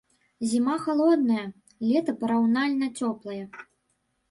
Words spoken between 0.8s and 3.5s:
халодная, лета параўнальна цёплае.